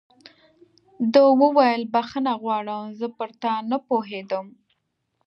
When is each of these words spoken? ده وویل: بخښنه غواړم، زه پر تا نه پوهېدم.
ده 1.13 1.23
وویل: 1.41 1.81
بخښنه 1.93 2.33
غواړم، 2.41 2.85
زه 2.99 3.07
پر 3.17 3.29
تا 3.41 3.53
نه 3.69 3.77
پوهېدم. 3.87 4.45